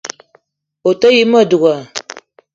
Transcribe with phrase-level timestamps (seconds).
[0.87, 1.75] O te yi ma douga